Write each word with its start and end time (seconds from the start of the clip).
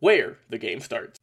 where 0.00 0.38
the 0.48 0.58
game 0.58 0.80
starts. 0.80 1.18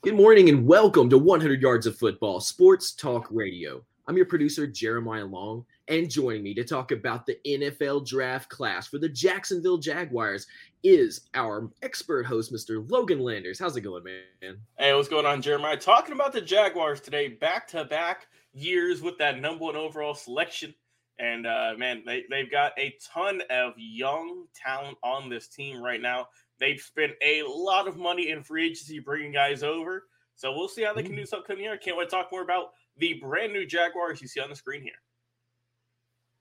Good 0.00 0.14
morning 0.14 0.48
and 0.48 0.66
welcome 0.66 1.10
to 1.10 1.18
100 1.18 1.60
Yards 1.60 1.86
of 1.86 1.96
Football 1.96 2.40
Sports 2.40 2.92
Talk 2.92 3.26
Radio. 3.30 3.84
I'm 4.08 4.16
your 4.16 4.26
producer, 4.26 4.66
Jeremiah 4.66 5.26
Long, 5.26 5.64
and 5.88 6.10
joining 6.10 6.42
me 6.42 6.54
to 6.54 6.64
talk 6.64 6.90
about 6.90 7.26
the 7.26 7.38
NFL 7.46 8.06
draft 8.06 8.48
class 8.48 8.86
for 8.86 8.98
the 8.98 9.08
Jacksonville 9.08 9.78
Jaguars 9.78 10.46
is 10.82 11.28
our 11.34 11.70
expert 11.82 12.26
host, 12.26 12.52
Mr. 12.52 12.88
Logan 12.90 13.20
Landers. 13.20 13.58
How's 13.58 13.76
it 13.76 13.82
going, 13.82 14.04
man? 14.04 14.56
Hey, 14.78 14.94
what's 14.94 15.08
going 15.08 15.26
on, 15.26 15.42
Jeremiah? 15.42 15.76
Talking 15.76 16.14
about 16.14 16.32
the 16.32 16.40
Jaguars 16.40 17.00
today, 17.00 17.28
back 17.28 17.68
to 17.68 17.84
back 17.84 18.26
years 18.54 19.02
with 19.02 19.18
that 19.18 19.40
number 19.40 19.64
one 19.64 19.76
overall 19.76 20.14
selection. 20.14 20.74
And 21.18 21.46
uh, 21.46 21.74
man, 21.76 22.02
they, 22.04 22.24
they've 22.30 22.50
got 22.50 22.72
a 22.78 22.96
ton 23.00 23.42
of 23.50 23.74
young 23.76 24.46
talent 24.54 24.98
on 25.04 25.28
this 25.28 25.46
team 25.46 25.80
right 25.80 26.00
now. 26.00 26.28
They've 26.60 26.80
spent 26.80 27.12
a 27.22 27.42
lot 27.46 27.88
of 27.88 27.96
money 27.96 28.30
in 28.30 28.42
free 28.42 28.66
agency 28.66 28.98
bringing 29.00 29.32
guys 29.32 29.62
over. 29.62 30.04
So 30.34 30.52
we'll 30.52 30.68
see 30.68 30.82
how 30.82 30.94
they 30.94 31.02
can 31.02 31.12
mm. 31.12 31.18
do 31.18 31.26
something 31.26 31.56
here. 31.56 31.76
Can't 31.76 31.96
wait 31.96 32.08
to 32.08 32.16
talk 32.16 32.28
more 32.32 32.42
about 32.42 32.72
the 32.96 33.14
brand 33.14 33.52
new 33.52 33.66
Jaguars 33.66 34.20
you 34.20 34.28
see 34.28 34.40
on 34.40 34.50
the 34.50 34.56
screen 34.56 34.82
here. 34.82 34.92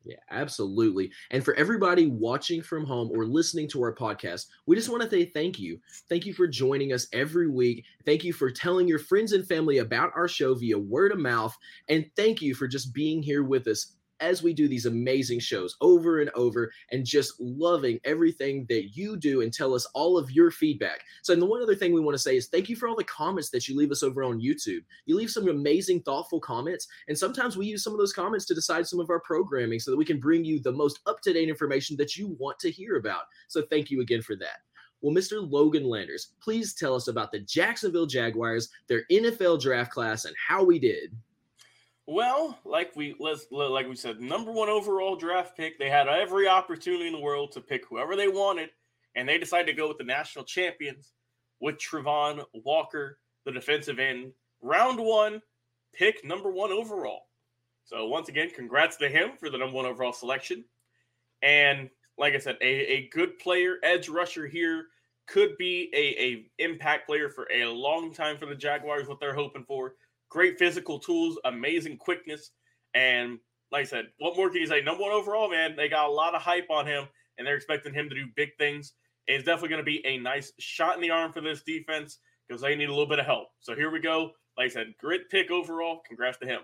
Yeah, 0.04 0.18
absolutely. 0.32 1.12
And 1.30 1.46
for 1.46 1.54
everybody 1.56 2.08
watching 2.08 2.64
from 2.64 2.86
home 2.86 3.12
or 3.14 3.26
listening 3.26 3.68
to 3.70 3.82
our 3.84 3.94
podcast, 3.94 4.48
we 4.66 4.76
just 4.76 4.90
want 4.90 5.04
to 5.04 5.10
say 5.10 5.26
thank 5.26 5.60
you. 5.60 5.80
Thank 6.10 6.26
you 6.26 6.34
for 6.34 6.48
joining 6.48 6.92
us 6.92 7.08
every 7.14 7.48
week. 7.48 7.86
Thank 8.04 8.24
you 8.24 8.34
for 8.34 8.50
telling 8.50 8.88
your 8.88 8.98
friends 8.98 9.34
and 9.34 9.48
family 9.48 9.78
about 9.78 10.12
our 10.16 10.28
show 10.28 10.56
via 10.56 10.78
word 10.78 11.12
of 11.12 11.20
mouth. 11.20 11.56
And 11.88 12.10
thank 12.16 12.42
you 12.42 12.56
for 12.56 12.68
just 12.68 12.94
being 12.94 13.22
here 13.22 13.44
with 13.44 13.68
us 13.68 13.94
as 14.22 14.42
we 14.42 14.54
do 14.54 14.68
these 14.68 14.86
amazing 14.86 15.40
shows 15.40 15.76
over 15.82 16.22
and 16.22 16.30
over 16.36 16.72
and 16.92 17.06
just 17.06 17.34
loving 17.40 18.00
everything 18.06 18.66
that 18.70 18.96
you 18.96 19.18
do 19.18 19.42
and 19.42 19.52
tell 19.52 19.74
us 19.74 19.86
all 19.94 20.18
of 20.18 20.32
your 20.32 20.52
feedback. 20.52 21.02
So, 21.24 21.34
and 21.34 21.42
the 21.42 21.48
one 21.48 21.62
other 21.62 21.76
thing 21.76 21.94
we 21.94 22.00
want 22.00 22.16
to 22.16 22.22
say 22.22 22.38
is 22.38 22.48
thank 22.48 22.70
you 22.70 22.76
for 22.76 22.88
all 22.88 22.96
the 22.96 23.04
comments 23.04 23.50
that 23.50 23.68
you 23.68 23.76
leave 23.76 23.92
us 23.92 24.04
over 24.04 24.24
on 24.24 24.40
YouTube. 24.40 24.84
You 25.06 25.16
leave 25.16 25.32
some 25.32 25.50
amazing, 25.50 26.02
thoughtful 26.02 26.40
comments, 26.40 26.88
and 27.08 27.18
sometimes 27.18 27.58
we 27.58 27.66
use 27.66 27.84
some 27.84 27.94
of 27.94 28.00
those 28.00 28.14
comments 28.14 28.46
to 28.46 28.56
decide 28.56 28.88
some 28.88 29.00
of 29.00 29.10
our 29.10 29.20
programming 29.20 29.80
so 29.80 29.92
that 29.92 29.98
we 29.98 30.06
can 30.06 30.20
bring 30.20 30.46
you 30.46 30.60
the 30.60 30.72
most 30.72 31.00
up 31.08 31.22
to 31.22 31.34
date 31.34 31.50
information 31.50 31.98
that 31.98 32.16
you 32.16 32.36
want 32.40 32.60
to 32.60 32.72
hear 32.72 32.98
about. 32.98 33.24
So, 33.48 33.64
thank 33.64 33.92
you 33.92 34.02
again 34.02 34.22
for 34.22 34.36
that. 34.38 34.60
Well, 35.02 35.16
Mr. 35.16 35.50
Logan 35.50 35.86
Landers, 35.86 36.34
please 36.42 36.76
tell 36.76 36.94
us 36.94 37.08
about 37.08 37.32
the 37.32 37.40
Jacksonville 37.40 38.06
Jaguars, 38.06 38.70
their 38.88 39.04
NFL 39.12 39.60
draft 39.60 39.92
class, 39.92 40.26
and 40.26 40.36
how 40.48 40.64
we 40.64 40.78
did. 40.78 41.12
Well, 42.12 42.60
like 42.66 42.94
we 42.98 43.16
like 43.18 43.88
we 43.88 43.96
said, 43.96 44.20
number 44.20 44.52
one 44.52 44.68
overall 44.68 45.16
draft 45.16 45.56
pick. 45.56 45.80
They 45.80 45.90
had 45.90 46.10
every 46.10 46.46
opportunity 46.46 47.08
in 47.08 47.14
the 47.14 47.22
world 47.22 47.54
to 47.54 47.62
pick 47.62 47.86
whoever 47.88 48.18
they 48.18 48.28
wanted, 48.28 48.70
and 49.16 49.30
they 49.30 49.38
decided 49.38 49.68
to 49.68 49.78
go 49.78 49.88
with 49.88 49.98
the 49.98 50.04
national 50.04 50.44
champions 50.44 51.14
with 51.62 51.78
Travon 51.78 52.44
Walker, 52.54 53.18
the 53.46 53.54
defensive 53.54 53.98
end. 53.98 54.34
Round 54.62 55.00
one, 55.00 55.42
pick 55.94 56.26
number 56.26 56.52
one 56.52 56.74
overall. 56.74 57.22
So 57.86 58.06
once 58.08 58.28
again, 58.28 58.50
congrats 58.54 58.98
to 58.98 59.08
him 59.08 59.38
for 59.40 59.50
the 59.50 59.58
number 59.58 59.78
one 59.78 59.86
overall 59.86 60.12
selection. 60.12 60.66
And 61.42 61.90
like 62.18 62.34
I 62.34 62.40
said, 62.40 62.58
a, 62.60 62.66
a 62.66 63.10
good 63.14 63.40
player, 63.40 63.78
edge 63.84 64.10
rusher 64.10 64.48
here, 64.48 64.88
could 65.28 65.58
be 65.58 65.90
a, 65.94 66.22
a 66.22 66.52
impact 66.62 67.08
player 67.08 67.30
for 67.30 67.48
a 67.54 67.68
long 67.68 68.14
time 68.14 68.38
for 68.38 68.48
the 68.48 68.56
Jaguars. 68.56 69.08
What 69.08 69.22
they're 69.22 69.34
hoping 69.34 69.64
for 69.64 69.94
great 70.32 70.58
physical 70.58 70.98
tools, 70.98 71.38
amazing 71.46 71.98
quickness, 71.98 72.52
and 72.96 73.38
like 73.72 73.82
I 73.82 73.86
said, 73.86 74.06
what 74.18 74.36
more 74.36 74.50
can 74.50 74.62
you 74.62 74.68
say? 74.68 74.82
Number 74.82 75.04
one 75.04 75.12
overall, 75.12 75.50
man. 75.50 75.76
They 75.76 75.88
got 75.88 76.08
a 76.08 76.12
lot 76.12 76.34
of 76.34 76.42
hype 76.42 76.70
on 76.70 76.88
him, 76.88 77.06
and 77.38 77.46
they're 77.46 77.56
expecting 77.56 77.94
him 77.94 78.10
to 78.10 78.16
do 78.16 78.26
big 78.36 78.50
things. 78.58 78.94
It's 79.28 79.46
definitely 79.46 79.70
going 79.70 79.86
to 79.86 79.92
be 79.92 80.06
a 80.06 80.18
nice 80.18 80.52
shot 80.58 80.96
in 80.96 81.02
the 81.02 81.12
arm 81.12 81.32
for 81.32 81.42
this 81.42 81.62
defense 81.62 82.18
because 82.48 82.62
they 82.62 82.76
need 82.76 82.90
a 82.90 82.92
little 82.92 83.08
bit 83.08 83.20
of 83.20 83.26
help. 83.26 83.50
So 83.60 83.76
here 83.76 83.92
we 83.92 84.00
go. 84.00 84.32
Like 84.58 84.66
I 84.66 84.70
said, 84.70 84.94
great 85.00 85.30
pick 85.30 85.52
overall. 85.52 86.02
Congrats 86.08 86.38
to 86.40 86.46
him. 86.48 86.62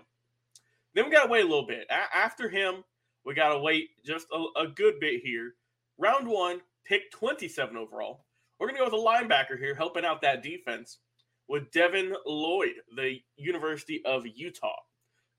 Then 0.94 1.06
we 1.06 1.10
got 1.10 1.24
to 1.24 1.30
wait 1.30 1.44
a 1.44 1.48
little 1.48 1.66
bit. 1.66 1.86
A- 1.88 2.16
after 2.16 2.48
him, 2.48 2.84
we 3.24 3.34
got 3.34 3.54
to 3.54 3.58
wait 3.58 3.90
just 4.04 4.26
a, 4.32 4.60
a 4.60 4.68
good 4.68 5.00
bit 5.00 5.22
here. 5.22 5.54
Round 5.96 6.26
one, 6.26 6.60
pick 6.84 7.10
27 7.12 7.76
overall. 7.76 8.24
We're 8.58 8.66
going 8.66 8.76
to 8.78 8.90
go 8.90 8.96
with 8.96 9.02
a 9.02 9.24
linebacker 9.24 9.58
here, 9.58 9.74
helping 9.74 10.04
out 10.04 10.20
that 10.22 10.42
defense 10.42 10.98
with 11.48 11.70
Devin 11.70 12.14
Lloyd, 12.26 12.74
the 12.94 13.18
University 13.36 14.02
of 14.04 14.26
Utah. 14.26 14.76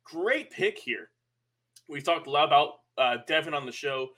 Great 0.03 0.49
pick 0.49 0.77
here. 0.77 1.09
We 1.87 2.01
talked 2.01 2.27
a 2.27 2.31
lot 2.31 2.47
about 2.47 2.73
uh, 2.97 3.17
Devin 3.27 3.53
on 3.53 3.65
the 3.65 3.71
show. 3.71 4.09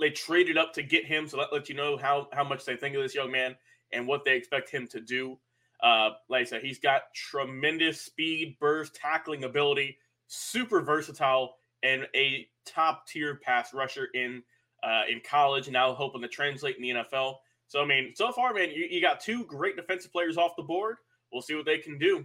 They 0.00 0.10
traded 0.10 0.58
up 0.58 0.74
to 0.74 0.82
get 0.82 1.06
him, 1.06 1.26
so 1.26 1.38
that 1.38 1.52
lets 1.52 1.68
you 1.70 1.74
know 1.74 1.96
how, 1.96 2.28
how 2.32 2.44
much 2.44 2.64
they 2.64 2.76
think 2.76 2.94
of 2.94 3.02
this 3.02 3.14
young 3.14 3.32
man 3.32 3.56
and 3.92 4.06
what 4.06 4.24
they 4.24 4.36
expect 4.36 4.70
him 4.70 4.86
to 4.88 5.00
do. 5.00 5.38
Uh, 5.82 6.10
like 6.28 6.42
I 6.42 6.44
said, 6.44 6.62
he's 6.62 6.78
got 6.78 7.02
tremendous 7.14 8.00
speed, 8.00 8.56
burst, 8.60 8.94
tackling 8.94 9.44
ability, 9.44 9.98
super 10.26 10.82
versatile, 10.82 11.56
and 11.82 12.06
a 12.14 12.46
top 12.66 13.06
tier 13.06 13.36
pass 13.36 13.74
rusher 13.74 14.08
in 14.14 14.42
uh, 14.82 15.02
in 15.10 15.20
college. 15.20 15.68
Now 15.70 15.94
hoping 15.94 16.22
to 16.22 16.28
translate 16.28 16.76
in 16.76 16.82
the 16.82 16.90
NFL. 16.90 17.36
So 17.68 17.82
I 17.82 17.86
mean, 17.86 18.12
so 18.14 18.32
far, 18.32 18.54
man, 18.54 18.70
you, 18.70 18.86
you 18.90 19.00
got 19.00 19.20
two 19.20 19.44
great 19.44 19.76
defensive 19.76 20.12
players 20.12 20.36
off 20.36 20.56
the 20.56 20.62
board. 20.62 20.96
We'll 21.34 21.42
see 21.42 21.56
what 21.56 21.66
they 21.66 21.78
can 21.78 21.98
do. 21.98 22.24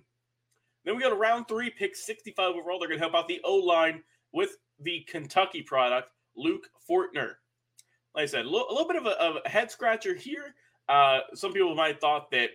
Then 0.86 0.96
we 0.96 1.02
go 1.02 1.10
to 1.10 1.16
round 1.16 1.48
three, 1.48 1.72
pick 1.72 1.96
65 1.96 2.56
overall. 2.56 2.78
They're 2.80 2.88
going 2.88 3.00
to 3.00 3.04
help 3.04 3.16
out 3.16 3.28
the 3.28 3.42
O 3.44 3.56
line 3.56 4.04
with 4.32 4.58
the 4.80 5.02
Kentucky 5.10 5.64
product, 5.64 6.12
Luke 6.38 6.70
Fortner. 6.88 7.34
Like 8.16 8.24
I 8.24 8.26
said, 8.28 8.46
a 8.46 8.50
little, 8.50 8.88
bit 8.88 8.98
of 8.98 9.08
a, 9.08 9.20
of 9.22 9.38
a, 9.44 9.50
head 9.50 9.72
scratcher 9.72 10.14
here. 10.14 10.54
Uh, 10.88 11.22
some 11.34 11.52
people 11.52 11.74
might 11.74 11.94
have 11.94 12.00
thought 12.00 12.30
that 12.32 12.52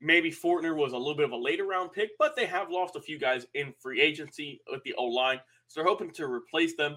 maybe 0.00 0.30
Fortner 0.30 0.76
was 0.76 0.92
a 0.92 0.98
little 0.98 1.14
bit 1.14 1.24
of 1.24 1.32
a 1.32 1.36
later 1.36 1.66
round 1.66 1.92
pick, 1.92 2.10
but 2.18 2.34
they 2.34 2.46
have 2.46 2.70
lost 2.70 2.96
a 2.96 3.00
few 3.00 3.18
guys 3.18 3.46
in 3.54 3.72
free 3.80 4.00
agency 4.00 4.60
with 4.70 4.82
the 4.82 4.94
O 4.94 5.04
line. 5.04 5.40
So 5.68 5.80
they're 5.80 5.88
hoping 5.88 6.10
to 6.12 6.26
replace 6.26 6.74
them. 6.74 6.96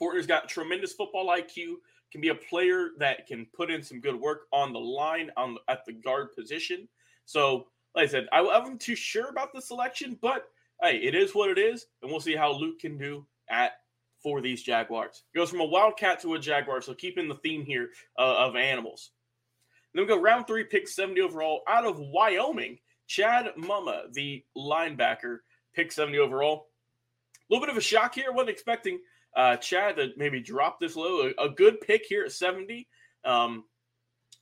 Fortner's 0.00 0.26
got 0.26 0.48
tremendous 0.48 0.92
football 0.92 1.28
IQ, 1.28 1.76
can 2.10 2.20
be 2.20 2.28
a 2.28 2.34
player 2.34 2.90
that 2.98 3.26
can 3.28 3.46
put 3.54 3.70
in 3.70 3.82
some 3.82 4.00
good 4.00 4.16
work 4.16 4.46
on 4.52 4.72
the 4.72 4.78
line 4.78 5.30
on 5.36 5.56
at 5.68 5.84
the 5.86 5.92
guard 5.92 6.34
position. 6.34 6.88
So 7.24 7.68
like 7.98 8.10
I 8.10 8.12
said, 8.12 8.28
I, 8.32 8.42
wasn't 8.42 8.80
too 8.80 8.94
sure 8.94 9.28
about 9.28 9.52
the 9.52 9.60
selection, 9.60 10.16
but 10.22 10.44
hey, 10.80 10.98
it 10.98 11.16
is 11.16 11.34
what 11.34 11.50
it 11.50 11.58
is, 11.58 11.86
and 12.00 12.08
we'll 12.08 12.20
see 12.20 12.36
how 12.36 12.52
Luke 12.52 12.78
can 12.78 12.96
do 12.96 13.26
at 13.50 13.72
for 14.22 14.40
these 14.40 14.62
Jaguars. 14.62 15.24
It 15.34 15.36
goes 15.36 15.50
from 15.50 15.62
a 15.62 15.64
Wildcat 15.64 16.20
to 16.22 16.34
a 16.34 16.38
Jaguar, 16.38 16.80
so 16.80 16.94
keeping 16.94 17.26
the 17.26 17.34
theme 17.34 17.64
here 17.64 17.88
uh, 18.16 18.46
of 18.46 18.54
animals. 18.54 19.10
Then 19.92 20.04
we 20.04 20.08
go 20.08 20.20
round 20.20 20.46
three, 20.46 20.62
pick 20.62 20.86
70 20.86 21.20
overall 21.20 21.62
out 21.68 21.84
of 21.84 21.98
Wyoming. 21.98 22.78
Chad 23.08 23.46
Muma, 23.58 24.12
the 24.12 24.44
linebacker, 24.56 25.38
pick 25.74 25.90
70 25.90 26.18
overall. 26.18 26.66
A 27.34 27.52
little 27.52 27.66
bit 27.66 27.72
of 27.72 27.78
a 27.78 27.84
shock 27.84 28.14
here. 28.14 28.30
Wasn't 28.30 28.48
expecting 28.50 29.00
uh, 29.34 29.56
Chad 29.56 29.96
to 29.96 30.10
maybe 30.16 30.38
drop 30.38 30.78
this 30.78 30.94
low. 30.94 31.32
A, 31.36 31.46
a 31.46 31.50
good 31.50 31.80
pick 31.80 32.04
here 32.08 32.24
at 32.24 32.30
70. 32.30 32.86
Um, 33.24 33.64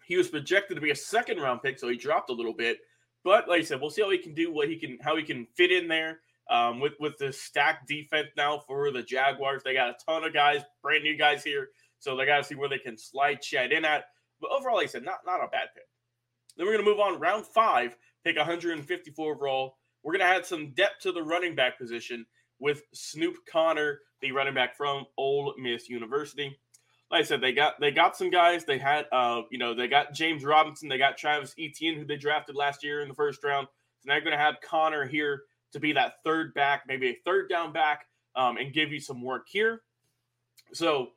he 0.07 0.17
was 0.17 0.29
projected 0.29 0.77
to 0.77 0.83
be 0.83 0.91
a 0.91 0.97
second 0.97 1.39
round 1.39 1.63
pick, 1.63 1.79
so 1.79 1.89
he 1.89 1.97
dropped 1.97 2.29
a 2.29 2.35
little 2.35 2.53
bit. 2.53 2.81
But 3.27 3.49
like 3.49 3.63
I 3.63 3.65
said, 3.65 3.81
we'll 3.81 3.91
see 3.91 4.03
how 4.03 4.11
he 4.11 4.19
can 4.19 4.35
do 4.35 4.53
what 4.53 4.69
he 4.69 4.77
can, 4.79 4.99
how 5.03 5.17
he 5.17 5.25
can 5.25 5.49
fit 5.57 5.73
in 5.73 5.89
there 5.89 6.21
Um, 6.49 6.79
with 6.79 6.93
with 7.01 7.19
the 7.19 7.33
stacked 7.33 7.89
defense 7.89 8.29
now 8.37 8.61
for 8.69 8.93
the 8.93 9.03
Jaguars, 9.03 9.65
they 9.65 9.75
got 9.75 9.91
a 9.91 9.97
ton 10.07 10.23
of 10.23 10.33
guys, 10.33 10.63
brand 10.81 11.03
new 11.03 11.19
guys 11.19 11.43
here, 11.43 11.71
so 11.99 12.15
they 12.17 12.25
got 12.25 12.37
to 12.37 12.45
see 12.45 12.55
where 12.55 12.69
they 12.69 12.79
can 12.79 12.97
slide 12.97 13.43
Chad 13.43 13.73
in 13.73 13.85
at. 13.85 14.05
But 14.41 14.53
overall, 14.53 14.77
like 14.77 14.85
I 14.85 14.91
said, 14.91 15.05
not 15.05 15.19
not 15.27 15.43
a 15.43 15.49
bad 15.49 15.71
pick. 15.75 15.83
Then 16.57 16.67
we're 16.67 16.75
gonna 16.75 16.89
move 16.89 17.01
on 17.01 17.19
round 17.19 17.47
five, 17.47 17.97
pick 18.25 18.37
154 18.37 19.35
overall. 19.35 19.77
We're 20.05 20.13
gonna 20.13 20.31
add 20.31 20.47
some 20.47 20.73
depth 20.75 21.01
to 21.03 21.11
the 21.11 21.25
running 21.25 21.57
back 21.57 21.79
position 21.79 22.27
with 22.61 22.83
Snoop 22.95 23.35
Conner, 23.51 24.03
the 24.21 24.31
running 24.31 24.55
back 24.55 24.77
from 24.77 25.05
Ole 25.19 25.53
Miss 25.59 25.89
University. 25.89 26.57
Like 27.11 27.21
I 27.21 27.25
said, 27.25 27.41
they 27.41 27.53
got 27.53 27.79
they 27.81 27.93
got 27.93 28.17
some 28.17 28.31
guys. 28.31 28.65
They 28.65 28.79
had 28.79 29.07
uh, 29.13 29.43
you 29.51 29.59
know, 29.59 29.75
they 29.75 29.87
got 29.87 30.13
James 30.13 30.45
Robinson, 30.45 30.89
they 30.89 30.99
got 30.99 31.17
Travis 31.17 31.55
Etienne, 31.59 31.97
who 31.97 32.05
they 32.05 32.17
drafted 32.17 32.57
last 32.57 32.83
year 32.83 33.01
in 33.01 33.09
the 33.09 33.15
first 33.15 33.45
round. 33.45 33.69
So 34.01 34.09
now 34.09 34.15
you're 34.15 34.25
gonna 34.25 34.37
have 34.37 34.57
Conner 34.61 35.07
here 35.07 35.43
to 35.73 35.81
be 35.81 35.93
that 35.93 36.15
third 36.25 36.53
back, 36.55 36.83
maybe 36.89 37.09
a 37.09 37.19
third 37.25 37.49
down 37.49 37.73
back, 37.73 38.07
um, 38.35 38.57
and 38.57 38.73
give 38.73 38.93
you 38.93 39.01
some 39.01 39.23
work 39.23 39.47
here. 39.49 39.83
So 40.73 41.11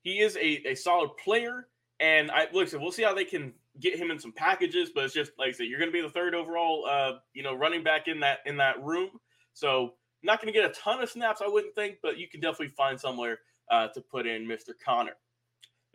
he 0.00 0.20
is 0.20 0.36
a, 0.36 0.70
a 0.70 0.74
solid 0.74 1.10
player. 1.16 1.68
And 2.00 2.30
I 2.30 2.48
listen, 2.52 2.80
we'll 2.80 2.92
see 2.92 3.02
how 3.02 3.14
they 3.14 3.24
can 3.24 3.52
get 3.80 3.98
him 3.98 4.10
in 4.10 4.18
some 4.18 4.32
packages, 4.32 4.90
but 4.94 5.04
it's 5.04 5.14
just 5.14 5.32
like 5.38 5.48
I 5.48 5.52
said, 5.52 5.66
you're 5.66 5.78
gonna 5.78 5.92
be 5.92 6.02
the 6.02 6.10
third 6.10 6.34
overall 6.34 6.86
uh, 6.88 7.12
you 7.34 7.42
know, 7.42 7.54
running 7.54 7.84
back 7.84 8.08
in 8.08 8.20
that 8.20 8.40
in 8.46 8.56
that 8.56 8.82
room. 8.82 9.10
So 9.52 9.94
not 10.22 10.40
gonna 10.40 10.52
get 10.52 10.68
a 10.68 10.74
ton 10.74 11.02
of 11.02 11.08
snaps, 11.08 11.40
I 11.40 11.48
wouldn't 11.48 11.74
think, 11.74 11.98
but 12.02 12.18
you 12.18 12.28
can 12.28 12.40
definitely 12.40 12.74
find 12.76 13.00
somewhere 13.00 13.38
uh, 13.70 13.88
to 13.88 14.00
put 14.00 14.26
in 14.26 14.46
Mr. 14.46 14.70
Conner. 14.84 15.16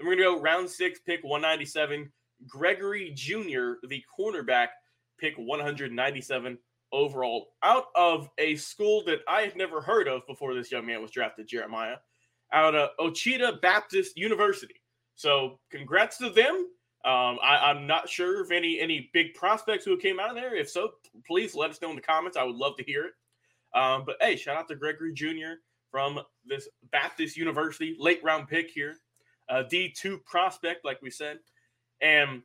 We're 0.03 0.15
gonna 0.15 0.36
go 0.36 0.42
round 0.42 0.69
six, 0.69 1.00
pick 1.00 1.24
197. 1.24 2.12
Gregory 2.48 3.12
Junior, 3.13 3.77
the 3.88 4.03
cornerback, 4.19 4.69
pick 5.19 5.36
197 5.38 6.57
overall 6.92 7.48
out 7.63 7.86
of 7.95 8.30
a 8.38 8.56
school 8.56 9.03
that 9.06 9.19
I 9.27 9.42
had 9.42 9.56
never 9.56 9.81
heard 9.81 10.07
of 10.07 10.25
before 10.27 10.53
this 10.53 10.71
young 10.71 10.86
man 10.86 11.01
was 11.01 11.12
drafted, 11.12 11.48
Jeremiah, 11.48 11.98
out 12.51 12.75
of 12.75 12.89
Ouachita 13.00 13.59
Baptist 13.62 14.18
University. 14.18 14.75
So 15.15 15.59
congrats 15.69 16.18
to 16.18 16.30
them. 16.30 16.68
Um, 17.03 17.39
I, 17.42 17.71
am 17.71 17.88
not 17.88 18.09
sure 18.09 18.44
if 18.44 18.51
any 18.51 18.80
any 18.80 19.09
big 19.13 19.33
prospects 19.33 19.86
who 19.86 19.98
came 19.98 20.19
out 20.19 20.30
of 20.30 20.36
there. 20.36 20.56
If 20.56 20.69
so, 20.69 20.92
please 21.25 21.56
let 21.56 21.71
us 21.71 21.81
know 21.81 21.89
in 21.89 21.95
the 21.95 22.01
comments. 22.01 22.38
I 22.38 22.44
would 22.44 22.56
love 22.56 22.77
to 22.77 22.83
hear 22.83 23.06
it. 23.06 23.13
Um, 23.74 24.03
but 24.06 24.18
hey, 24.21 24.36
shout 24.36 24.57
out 24.57 24.68
to 24.68 24.75
Gregory 24.75 25.13
Junior 25.13 25.57
from 25.89 26.19
this 26.45 26.68
Baptist 26.92 27.38
University, 27.38 27.95
late 28.00 28.24
round 28.24 28.48
pick 28.48 28.69
here, 28.69 28.98
uh, 29.51 29.63
D2 29.63 30.24
prospect, 30.25 30.86
like 30.86 31.01
we 31.01 31.12
said, 31.12 31.39
and 32.01 32.42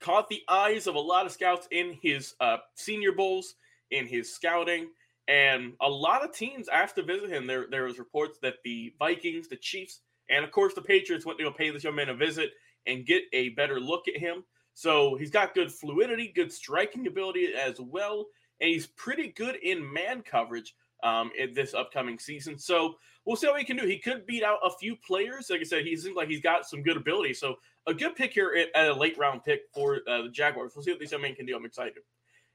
caught 0.00 0.28
the 0.28 0.42
eyes 0.48 0.86
of 0.86 0.94
a 0.94 1.00
lot 1.00 1.26
of 1.26 1.32
scouts 1.32 1.66
in 1.70 1.98
his 2.00 2.34
uh, 2.40 2.58
senior 2.74 3.12
bowls, 3.12 3.54
in 3.90 4.06
his 4.06 4.32
scouting, 4.32 4.88
and 5.26 5.72
a 5.80 5.88
lot 5.88 6.24
of 6.24 6.32
teams 6.32 6.68
asked 6.68 6.96
to 6.96 7.02
visit 7.02 7.30
him. 7.30 7.46
There, 7.46 7.66
there 7.70 7.84
was 7.84 7.98
reports 7.98 8.38
that 8.42 8.56
the 8.64 8.92
Vikings, 8.98 9.48
the 9.48 9.56
Chiefs, 9.56 10.00
and 10.28 10.44
of 10.44 10.52
course 10.52 10.74
the 10.74 10.82
Patriots 10.82 11.26
went 11.26 11.38
to 11.38 11.44
go 11.44 11.50
pay 11.50 11.70
this 11.70 11.84
young 11.84 11.96
man 11.96 12.08
a 12.10 12.14
visit 12.14 12.50
and 12.86 13.06
get 13.06 13.22
a 13.32 13.50
better 13.50 13.80
look 13.80 14.08
at 14.08 14.16
him. 14.16 14.44
So 14.74 15.16
he's 15.16 15.30
got 15.30 15.54
good 15.54 15.72
fluidity, 15.72 16.32
good 16.34 16.52
striking 16.52 17.06
ability 17.06 17.48
as 17.54 17.80
well, 17.80 18.26
and 18.60 18.70
he's 18.70 18.86
pretty 18.86 19.28
good 19.28 19.56
in 19.56 19.92
man 19.92 20.22
coverage 20.22 20.74
um, 21.02 21.30
in 21.38 21.54
this 21.54 21.74
upcoming 21.74 22.18
season. 22.18 22.58
So 22.58 22.96
we'll 23.24 23.36
see 23.36 23.46
how 23.46 23.54
he 23.54 23.64
can 23.64 23.76
do. 23.76 23.86
He 23.86 23.98
could 23.98 24.26
beat 24.26 24.42
out 24.42 24.58
a 24.64 24.70
few 24.70 24.96
players. 24.96 25.50
Like 25.50 25.60
I 25.60 25.64
said, 25.64 25.84
he 25.84 25.96
seems 25.96 26.16
like 26.16 26.28
he's 26.28 26.40
got 26.40 26.66
some 26.66 26.82
good 26.82 26.96
ability. 26.96 27.34
So 27.34 27.56
a 27.86 27.94
good 27.94 28.16
pick 28.16 28.32
here 28.32 28.66
at, 28.74 28.88
a 28.88 28.92
late 28.92 29.18
round 29.18 29.44
pick 29.44 29.62
for 29.74 30.00
uh, 30.08 30.22
the 30.22 30.30
Jaguars. 30.30 30.72
We'll 30.74 30.84
see 30.84 30.90
what 30.90 31.00
these 31.00 31.12
young 31.12 31.22
man 31.22 31.34
can 31.34 31.46
do. 31.46 31.56
I'm 31.56 31.64
excited. 31.64 32.02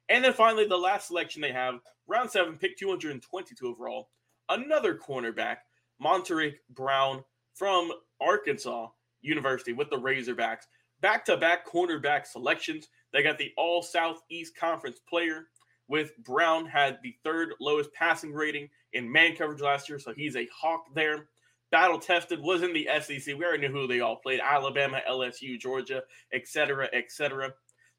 And 0.10 0.24
then 0.24 0.34
finally, 0.34 0.68
the 0.68 0.78
last 0.78 1.08
selection 1.08 1.42
they 1.42 1.52
have, 1.52 1.80
round 2.08 2.30
seven, 2.30 2.58
pick 2.58 2.78
222 2.78 3.68
overall, 3.68 4.10
another 4.50 4.96
cornerback, 4.96 5.58
Montaric 6.04 6.56
Brown 6.70 7.24
from 7.54 7.92
Arkansas 8.22 8.88
University 9.22 9.74
with 9.74 9.90
the 9.90 9.98
Razorbacks. 9.98 10.68
Back 11.02 11.26
to 11.26 11.38
back 11.38 11.68
cornerback 11.68 12.26
selections. 12.26 12.88
They 13.12 13.24
got 13.24 13.38
the 13.38 13.52
All 13.58 13.82
Southeast 13.82 14.56
Conference 14.56 15.00
player 15.10 15.48
with 15.88 16.18
Brown 16.24 16.66
had 16.66 17.00
the 17.04 17.16
third 17.24 17.54
lowest 17.60 17.94
passing 17.94 18.34
rating 18.34 18.70
in 18.94 19.12
man 19.12 19.36
coverage 19.36 19.62
last 19.62 19.90
year, 19.90 20.00
so 20.00 20.14
he's 20.14 20.36
a 20.36 20.48
hawk 20.54 20.86
there. 20.94 21.28
Battle 21.72 22.00
tested 22.00 22.40
was 22.40 22.64
in 22.64 22.74
the 22.74 22.88
SEC. 23.02 23.36
We 23.36 23.44
already 23.44 23.68
knew 23.68 23.74
who 23.74 23.88
they 23.88 24.00
all 24.00 24.16
played: 24.18 24.40
Alabama, 24.40 25.02
LSU, 25.10 25.60
Georgia, 25.60 26.04
etc., 26.34 26.90
etc. 26.94 27.54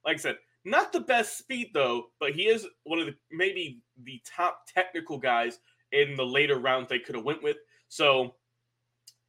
Like 0.05 0.15
I 0.15 0.19
said, 0.19 0.37
not 0.65 0.93
the 0.93 1.01
best 1.01 1.39
speed 1.39 1.71
though, 1.73 2.07
but 2.19 2.33
he 2.33 2.49
is 2.49 2.67
one 2.85 2.99
of 2.99 3.07
the 3.07 3.15
maybe 3.31 3.81
the 4.03 4.21
top 4.25 4.63
technical 4.73 5.19
guys 5.19 5.61
in 5.93 6.17
the 6.17 6.27
later 6.27 6.59
rounds 6.59 6.89
they 6.89 6.99
could 6.99 7.15
have 7.15 7.25
went 7.25 7.43
with. 7.43 7.57
So, 7.89 8.35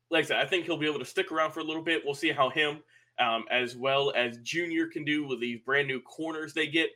like 0.10 0.26
I 0.26 0.28
said, 0.28 0.38
I 0.38 0.46
think 0.46 0.66
he'll 0.66 0.78
be 0.78 0.88
able 0.88 1.00
to 1.00 1.06
stick 1.06 1.32
around 1.32 1.52
for 1.52 1.60
a 1.60 1.64
little 1.64 1.84
bit. 1.84 2.02
We'll 2.04 2.16
see 2.16 2.32
how 2.32 2.50
him, 2.50 2.80
um, 3.20 3.46
as 3.52 3.76
well 3.76 4.12
as 4.16 4.38
Junior, 4.40 4.88
can 4.88 5.06
do 5.06 5.28
with 5.28 5.40
these 5.40 5.60
brand 5.64 5.88
new 5.88 6.02
corners 6.02 6.54
they 6.54 6.68
get. 6.68 6.90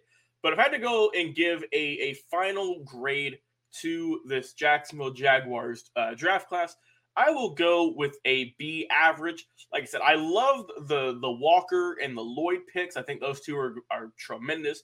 But 0.44 0.54
if 0.54 0.60
I 0.60 0.64
had 0.64 0.72
to 0.72 0.80
go 0.80 1.12
and 1.16 1.36
give 1.36 1.64
a, 1.72 1.78
a 1.78 2.14
final 2.30 2.84
grade 2.84 3.40
to 3.82 4.22
this 4.26 4.54
Jacksonville 4.54 5.12
Jaguars 5.12 5.92
uh, 5.96 6.14
draft 6.16 6.48
class, 6.50 6.76
I 7.16 7.30
will 7.30 7.54
go 7.54 7.94
with 7.96 8.18
a 8.26 8.56
B 8.58 8.88
average. 8.92 9.46
Like 9.72 9.84
I 9.84 9.86
said, 9.86 10.02
I 10.02 10.16
love 10.16 10.66
the 10.88 11.20
the 11.22 11.32
Walker 11.32 11.98
and 12.02 12.16
the 12.16 12.22
Lloyd 12.22 12.62
picks. 12.72 12.98
I 12.98 13.02
think 13.02 13.20
those 13.20 13.42
two 13.42 13.58
are, 13.58 13.76
are 13.92 14.12
tremendous, 14.18 14.84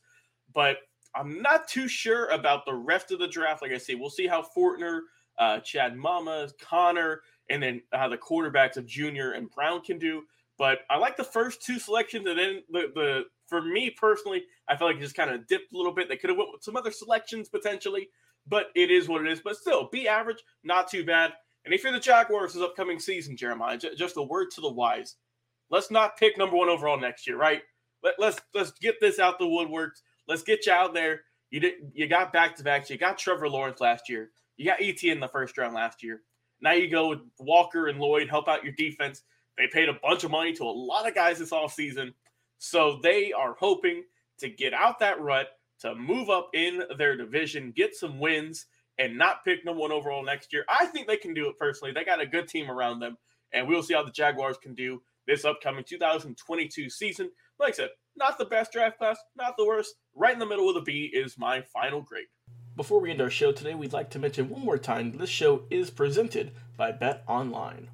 but 0.54 0.78
I'm 1.16 1.42
not 1.42 1.68
too 1.68 1.88
sure 1.88 2.28
about 2.28 2.66
the 2.66 2.76
rest 2.76 3.12
of 3.12 3.20
the 3.20 3.28
draft. 3.28 3.62
Like 3.62 3.72
I 3.72 3.78
say, 3.78 3.96
we'll 3.96 4.10
see 4.10 4.28
how 4.28 4.46
Fortner, 4.56 5.02
uh, 5.40 5.60
Chad 5.60 5.96
Muma, 5.96 6.52
Conner, 6.60 7.22
and 7.50 7.64
then 7.64 7.82
how 7.94 8.10
the 8.10 8.18
quarterbacks 8.18 8.78
of 8.78 8.86
Junior 8.86 9.32
and 9.32 9.50
Brown 9.50 9.82
can 9.82 9.98
do. 9.98 10.24
But 10.58 10.80
I 10.90 10.98
like 10.98 11.18
the 11.18 11.24
first 11.24 11.62
two 11.62 11.80
selections, 11.80 12.28
and 12.28 12.38
then 12.38 12.64
the 12.70 12.92
the 12.94 13.24
for 13.48 13.62
me 13.62 13.90
personally, 13.90 14.44
I 14.68 14.76
feel 14.76 14.88
like 14.88 14.98
it 14.98 15.02
just 15.02 15.16
kind 15.16 15.32
of 15.32 15.48
dipped 15.48 15.74
a 15.74 15.78
little 15.78 15.94
bit. 15.94 16.10
They 16.10 16.18
could 16.18 16.30
have 16.30 16.38
went 16.38 16.52
with 16.52 16.64
some 16.64 16.76
other 16.76 16.92
selections 16.92 17.50
potentially, 17.50 18.10
but 18.48 18.68
it 18.76 18.92
is 18.92 19.08
what 19.08 19.26
it 19.26 19.32
is. 19.32 19.42
But 19.42 19.58
still, 19.58 19.90
B 19.92 20.08
average, 20.08 20.44
not 20.64 20.90
too 20.90 21.06
bad. 21.06 21.34
And 21.66 21.74
if 21.74 21.84
you're 21.84 21.94
the 21.94 22.00
Jaguars 22.00 22.54
this 22.54 22.64
upcoming 22.64 23.00
season, 23.00 23.36
Jeremiah, 23.36 23.78
j- 23.78 23.96
just 23.96 24.18
a 24.18 24.22
word 24.22 24.52
to 24.52 24.62
the 24.62 24.72
wise. 24.72 25.16
Let's 25.70 25.92
not 25.92 26.18
pick 26.18 26.38
number 26.38 26.56
one 26.56 26.70
overall 26.70 27.00
next 27.00 27.28
year, 27.28 27.38
right? 27.38 27.62
Let, 28.04 28.14
let's 28.20 28.40
let's 28.54 28.72
get 28.72 28.96
this 29.02 29.20
out 29.20 29.40
the 29.40 29.46
woodworks. 29.46 30.02
Let's 30.28 30.44
get 30.44 30.66
you 30.66 30.72
out 30.72 30.94
there. 30.94 31.22
You 31.50 31.60
did 31.60 31.74
you 31.94 32.08
got 32.08 32.32
back 32.32 32.56
to 32.56 32.64
backs. 32.64 32.90
You 32.90 32.98
got 32.98 33.18
Trevor 33.18 33.50
Lawrence 33.50 33.82
last 33.82 34.08
year. 34.08 34.32
You 34.56 34.66
got 34.66 34.82
ET 34.82 35.04
in 35.04 35.20
the 35.20 35.28
first 35.28 35.58
round 35.58 35.74
last 35.74 36.04
year. 36.04 36.22
Now 36.62 36.72
you 36.72 36.90
go 36.90 37.10
with 37.10 37.20
Walker 37.40 37.88
and 37.88 38.00
Lloyd, 38.00 38.30
help 38.30 38.48
out 38.48 38.64
your 38.64 38.74
defense. 38.74 39.24
They 39.58 39.68
paid 39.68 39.90
a 39.90 40.00
bunch 40.02 40.24
of 40.24 40.32
money 40.32 40.54
to 40.54 40.64
a 40.64 40.66
lot 40.66 41.08
of 41.08 41.16
guys 41.16 41.40
this 41.40 41.52
off 41.52 41.74
season. 41.74 42.14
So 42.58 43.00
they 43.02 43.32
are 43.32 43.56
hoping 43.60 44.04
to 44.40 44.50
get 44.50 44.74
out 44.74 45.00
that 45.00 45.20
rut, 45.22 45.48
to 45.80 45.96
move 45.96 46.30
up 46.30 46.50
in 46.54 46.84
their 46.98 47.16
division, 47.16 47.74
get 47.76 47.96
some 47.96 48.20
wins, 48.20 48.66
and 49.00 49.18
not 49.18 49.44
pick 49.46 49.64
number 49.64 49.82
one 49.82 49.92
overall 49.92 50.24
next 50.24 50.52
year. 50.52 50.66
I 50.70 50.86
think 50.88 51.08
they 51.08 51.18
can 51.18 51.34
do 51.34 51.48
it 51.50 51.58
personally. 51.58 51.94
They 51.94 52.04
got 52.04 52.22
a 52.22 52.26
good 52.26 52.48
team 52.48 52.70
around 52.70 53.00
them, 53.00 53.18
and 53.54 53.68
we'll 53.68 53.84
see 53.84 53.94
how 53.94 54.04
the 54.04 54.12
Jaguars 54.12 54.58
can 54.58 54.74
do 54.74 55.02
this 55.28 55.46
upcoming 55.46 55.84
2022 55.88 56.90
season. 56.90 57.30
Like 57.60 57.74
I 57.74 57.78
said, 57.78 57.90
not 58.16 58.38
the 58.38 58.46
best 58.46 58.72
draft 58.72 58.98
class, 58.98 59.18
not 59.36 59.56
the 59.58 59.66
worst. 59.66 59.96
Right 60.16 60.34
in 60.34 60.40
the 60.40 60.46
middle 60.46 60.70
of 60.70 60.76
the 60.76 60.82
B 60.82 61.12
is 61.14 61.38
my 61.38 61.62
final 61.62 62.02
grade. 62.02 62.26
Before 62.76 63.00
we 63.00 63.12
end 63.12 63.22
our 63.22 63.30
show 63.30 63.52
today, 63.52 63.76
we'd 63.76 63.94
like 63.94 64.10
to 64.12 64.20
mention 64.20 64.50
one 64.50 64.64
more 64.64 64.78
time 64.78 65.12
this 65.12 65.30
show 65.30 65.64
is 65.70 65.90
presented 65.90 66.52
by 66.78 66.92
Bet 66.92 67.24
Online. 67.28 67.90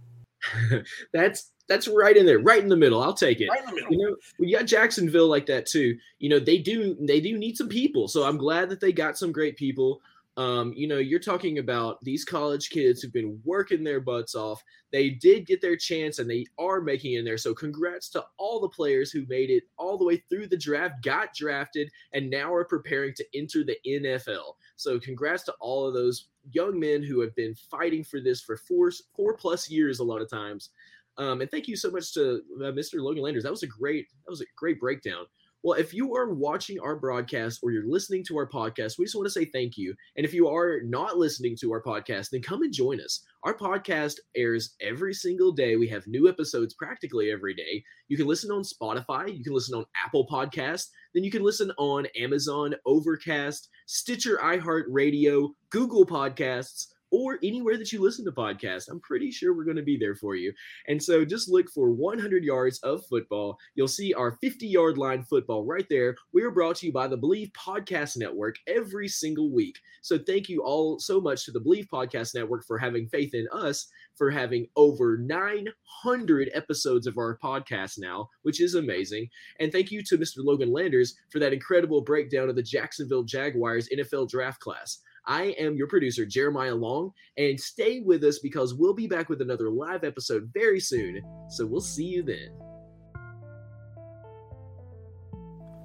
That's 1.13 1.51
that's 1.67 1.87
right 1.87 2.15
in 2.15 2.25
there, 2.25 2.39
right 2.39 2.61
in 2.61 2.69
the 2.69 2.75
middle. 2.75 3.01
I'll 3.01 3.13
take 3.13 3.41
it. 3.41 3.49
Right 3.49 3.59
in 3.59 3.65
the 3.67 3.75
middle. 3.75 3.91
You 3.91 3.97
know, 3.97 4.15
we 4.37 4.51
got 4.51 4.65
Jacksonville 4.65 5.27
like 5.27 5.45
that 5.47 5.65
too. 5.65 5.97
You 6.19 6.29
know, 6.29 6.39
they 6.39 6.57
do 6.57 6.95
they 6.99 7.21
do 7.21 7.37
need 7.37 7.57
some 7.57 7.69
people. 7.69 8.07
So 8.07 8.23
I'm 8.23 8.37
glad 8.37 8.69
that 8.69 8.79
they 8.81 8.91
got 8.91 9.17
some 9.17 9.31
great 9.31 9.57
people. 9.57 10.01
Um, 10.35 10.73
you 10.75 10.87
know, 10.87 10.97
you're 10.97 11.19
talking 11.19 11.59
about 11.59 12.03
these 12.03 12.25
college 12.25 12.71
kids 12.71 13.01
who've 13.01 13.13
been 13.13 13.39
working 13.45 13.83
their 13.83 13.99
butts 13.99 14.33
off. 14.33 14.63
They 14.91 15.11
did 15.11 15.45
get 15.45 15.61
their 15.61 15.77
chance 15.77 16.17
and 16.17 16.29
they 16.29 16.45
are 16.57 16.81
making 16.81 17.13
it 17.13 17.19
in 17.19 17.25
there. 17.25 17.37
So 17.37 17.53
congrats 17.53 18.09
to 18.09 18.25
all 18.37 18.59
the 18.59 18.69
players 18.69 19.11
who 19.11 19.27
made 19.27 19.51
it 19.51 19.63
all 19.77 19.97
the 19.97 20.05
way 20.05 20.23
through 20.29 20.47
the 20.47 20.57
draft, 20.57 21.03
got 21.03 21.35
drafted, 21.35 21.91
and 22.13 22.31
now 22.31 22.51
are 22.51 22.65
preparing 22.65 23.13
to 23.15 23.25
enter 23.35 23.63
the 23.63 23.77
NFL. 23.87 24.55
So 24.75 24.99
congrats 24.99 25.43
to 25.43 25.53
all 25.59 25.87
of 25.87 25.93
those 25.93 26.29
young 26.51 26.79
men 26.79 27.03
who 27.03 27.21
have 27.21 27.35
been 27.35 27.53
fighting 27.53 28.03
for 28.03 28.19
this 28.19 28.41
for 28.41 28.57
four 28.57 28.91
four 29.15 29.35
plus 29.35 29.69
years 29.69 29.99
a 29.99 30.03
lot 30.03 30.21
of 30.21 30.29
times. 30.29 30.71
Um, 31.17 31.41
and 31.41 31.51
thank 31.51 31.67
you 31.67 31.75
so 31.75 31.91
much 31.91 32.13
to 32.13 32.41
uh, 32.57 32.71
Mr. 32.71 32.95
Logan 32.95 33.23
Landers. 33.23 33.43
That 33.43 33.51
was 33.51 33.63
a 33.63 33.67
great 33.67 34.07
that 34.25 34.31
was 34.31 34.41
a 34.41 34.45
great 34.57 34.79
breakdown. 34.79 35.25
Well, 35.65 35.79
if 35.79 35.93
you 35.93 36.13
are 36.13 36.33
watching 36.33 36.77
our 36.81 36.97
broadcast 36.97 37.61
or 37.63 37.71
you're 37.71 37.87
listening 37.87 38.25
to 38.25 38.37
our 38.37 38.49
podcast, 38.49 38.97
we 38.97 39.05
just 39.05 39.15
want 39.15 39.27
to 39.27 39.31
say 39.31 39.45
thank 39.45 39.77
you. 39.77 39.95
And 40.17 40.25
if 40.25 40.33
you 40.33 40.49
are 40.49 40.81
not 40.83 41.17
listening 41.17 41.55
to 41.61 41.71
our 41.71 41.81
podcast, 41.81 42.31
then 42.31 42.41
come 42.41 42.63
and 42.63 42.73
join 42.73 42.99
us. 42.99 43.23
Our 43.45 43.57
podcast 43.57 44.15
airs 44.35 44.75
every 44.81 45.13
single 45.13 45.53
day. 45.53 45.77
We 45.77 45.87
have 45.87 46.05
new 46.05 46.27
episodes 46.27 46.73
practically 46.73 47.31
every 47.31 47.53
day. 47.53 47.81
You 48.09 48.17
can 48.17 48.27
listen 48.27 48.51
on 48.51 48.63
Spotify, 48.63 49.33
you 49.33 49.41
can 49.41 49.53
listen 49.53 49.77
on 49.77 49.85
Apple 49.95 50.27
Podcast, 50.27 50.89
then 51.13 51.23
you 51.23 51.31
can 51.31 51.43
listen 51.43 51.71
on 51.77 52.07
Amazon, 52.19 52.75
Overcast, 52.85 53.69
Stitcher, 53.85 54.39
iHeartRadio, 54.43 55.51
Google 55.69 56.05
Podcasts, 56.05 56.87
or 57.13 57.37
anywhere 57.43 57.77
that 57.77 57.91
you 57.91 58.01
listen 58.01 58.25
to 58.25 58.31
podcasts. 58.31 58.89
I'm 58.89 58.99
pretty 58.99 59.29
sure 59.29 59.53
we're 59.53 59.63
going 59.63 59.77
to 59.77 59.83
be 59.83 59.97
there 59.97 60.15
for 60.15 60.35
you. 60.35 60.51
And 60.87 61.01
so 61.01 61.23
just 61.23 61.47
look 61.47 61.69
for 61.69 61.91
100 61.91 62.43
yards 62.43 62.79
of 62.79 63.05
football. 63.05 63.57
You'll 63.75 63.87
see 63.87 64.15
our 64.15 64.31
50 64.41 64.65
yard 64.65 64.97
line 64.97 65.23
football 65.23 65.63
right 65.63 65.85
there. 65.91 66.15
We 66.33 66.41
are 66.41 66.49
brought 66.49 66.77
to 66.77 66.87
you 66.87 66.91
by 66.91 67.07
the 67.07 67.17
Bleav 67.17 67.51
Podcast 67.51 68.17
Network 68.17 68.55
every 68.67 69.07
single 69.07 69.53
week. 69.53 69.77
So 70.01 70.17
thank 70.17 70.49
you 70.49 70.63
all 70.63 70.97
so 70.97 71.21
much 71.21 71.45
to 71.45 71.51
the 71.51 71.61
Bleav 71.61 71.87
Podcast 71.87 72.33
Network 72.33 72.65
for 72.65 72.79
having 72.79 73.07
faith 73.07 73.35
in 73.35 73.47
us, 73.53 73.87
for 74.17 74.31
having 74.31 74.65
over 74.75 75.17
900 75.17 76.49
episodes 76.55 77.05
of 77.05 77.19
our 77.19 77.37
podcast 77.37 77.99
now, 77.99 78.27
which 78.41 78.59
is 78.59 78.73
amazing. 78.73 79.29
And 79.59 79.71
thank 79.71 79.91
you 79.91 80.01
to 80.03 80.17
Mr. 80.17 80.37
Logan 80.39 80.73
Landers 80.73 81.13
for 81.29 81.37
that 81.37 81.53
incredible 81.53 82.01
breakdown 82.01 82.49
of 82.49 82.55
the 82.55 82.63
Jacksonville 82.63 83.23
Jaguars 83.23 83.87
NFL 83.95 84.29
draft 84.29 84.59
class. 84.59 84.99
I 85.25 85.55
am 85.59 85.75
your 85.75 85.87
producer, 85.87 86.25
Jeremiah 86.25 86.75
Long, 86.75 87.11
and 87.37 87.59
stay 87.59 88.01
with 88.01 88.23
us 88.23 88.39
because 88.39 88.73
we'll 88.73 88.93
be 88.93 89.07
back 89.07 89.29
with 89.29 89.41
another 89.41 89.69
live 89.69 90.03
episode 90.03 90.49
very 90.53 90.79
soon. 90.79 91.21
So 91.49 91.65
we'll 91.65 91.81
see 91.81 92.05
you 92.05 92.23
then. 92.23 92.49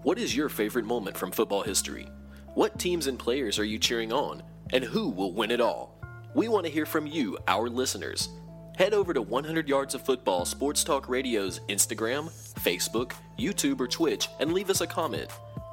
What 0.03 0.19
is 0.19 0.35
your 0.35 0.49
favorite 0.49 0.87
moment 0.87 1.17
from 1.17 1.31
football 1.31 1.63
history? 1.63 2.09
What 2.55 2.79
teams 2.79 3.07
and 3.07 3.19
players 3.19 3.59
are 3.59 3.65
you 3.65 3.79
cheering 3.79 4.13
on? 4.13 4.43
And 4.73 4.83
who 4.83 5.09
will 5.09 5.33
win 5.33 5.51
it 5.51 5.61
all? 5.61 6.01
We 6.35 6.49
want 6.49 6.67
to 6.67 6.73
hear 6.73 6.87
from 6.87 7.07
you, 7.07 7.39
our 7.47 7.69
listeners. 7.69 8.29
Head 8.77 8.95
over 8.95 9.13
to 9.13 9.23
100 9.23 9.69
Yards 9.69 9.95
of 9.95 10.03
Football 10.03 10.45
Sports 10.45 10.85
Talk 10.85 11.09
Radio's 11.09 11.61
Instagram, 11.69 12.31
Facebook, 12.61 13.13
YouTube, 13.39 13.81
or 13.81 13.89
Twitch 13.89 14.29
and 14.39 14.53
leave 14.53 14.71
us 14.71 14.81
a 14.81 14.87
comment. 14.87 15.31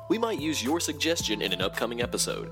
We 0.10 0.18
might 0.18 0.40
use 0.40 0.64
your 0.64 0.80
suggestion 0.80 1.42
in 1.42 1.54
an 1.54 1.62
upcoming 1.62 2.02
episode. 2.02 2.52